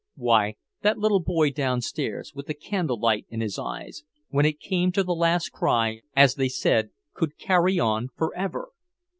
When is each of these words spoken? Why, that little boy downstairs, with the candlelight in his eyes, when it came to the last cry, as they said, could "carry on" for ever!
Why, 0.15 0.55
that 0.81 0.97
little 0.97 1.19
boy 1.19 1.51
downstairs, 1.51 2.33
with 2.33 2.47
the 2.47 2.55
candlelight 2.55 3.27
in 3.29 3.39
his 3.39 3.59
eyes, 3.59 4.03
when 4.29 4.47
it 4.47 4.59
came 4.59 4.91
to 4.93 5.03
the 5.03 5.13
last 5.13 5.51
cry, 5.51 6.01
as 6.15 6.33
they 6.33 6.49
said, 6.49 6.89
could 7.13 7.37
"carry 7.37 7.77
on" 7.79 8.07
for 8.17 8.35
ever! 8.35 8.69